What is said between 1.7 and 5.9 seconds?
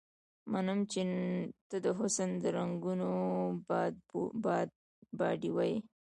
د حسن د رنګونو باډيوه يې